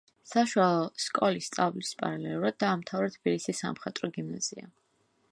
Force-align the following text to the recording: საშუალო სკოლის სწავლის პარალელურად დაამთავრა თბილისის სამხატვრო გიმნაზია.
საშუალო 0.27 0.85
სკოლის 1.03 1.49
სწავლის 1.51 1.91
პარალელურად 1.99 2.57
დაამთავრა 2.63 3.11
თბილისის 3.19 3.61
სამხატვრო 3.65 4.09
გიმნაზია. 4.17 4.65